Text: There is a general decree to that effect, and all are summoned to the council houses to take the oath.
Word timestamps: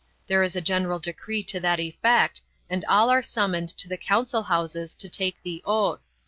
There 0.25 0.41
is 0.41 0.55
a 0.55 0.61
general 0.61 0.97
decree 0.97 1.43
to 1.43 1.59
that 1.59 1.79
effect, 1.79 2.41
and 2.71 2.83
all 2.89 3.11
are 3.11 3.21
summoned 3.21 3.69
to 3.77 3.87
the 3.87 3.97
council 3.97 4.41
houses 4.41 4.95
to 4.95 5.07
take 5.07 5.37
the 5.43 5.61
oath. 5.63 5.99